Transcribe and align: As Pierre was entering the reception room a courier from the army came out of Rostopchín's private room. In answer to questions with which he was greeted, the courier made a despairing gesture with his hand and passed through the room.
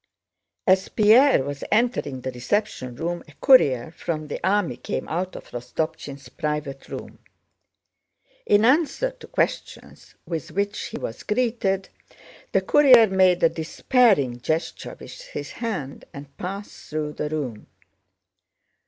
As 0.65 0.89
Pierre 0.89 1.43
was 1.43 1.63
entering 1.71 2.21
the 2.21 2.31
reception 2.31 2.95
room 2.95 3.21
a 3.27 3.33
courier 3.33 3.91
from 3.91 4.29
the 4.29 4.39
army 4.43 4.75
came 4.77 5.07
out 5.07 5.35
of 5.35 5.51
Rostopchín's 5.51 6.27
private 6.27 6.87
room. 6.89 7.19
In 8.47 8.65
answer 8.65 9.11
to 9.19 9.27
questions 9.27 10.15
with 10.25 10.53
which 10.53 10.85
he 10.85 10.97
was 10.97 11.21
greeted, 11.21 11.89
the 12.51 12.61
courier 12.61 13.05
made 13.05 13.43
a 13.43 13.49
despairing 13.49 14.39
gesture 14.41 14.97
with 14.99 15.21
his 15.21 15.51
hand 15.51 16.05
and 16.15 16.35
passed 16.35 16.89
through 16.89 17.13
the 17.13 17.29
room. 17.29 17.67